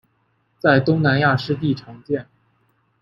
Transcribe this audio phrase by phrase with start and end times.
[0.57, 2.25] 在东南亚湿地常见。